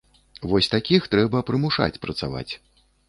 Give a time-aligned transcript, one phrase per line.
[0.53, 2.49] Вось такіх трэба прымушаць працаваць.